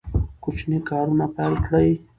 کوچني 0.43 0.77
کارونه 0.89 1.25
پیل 1.35 1.53
کړئ. 1.65 1.89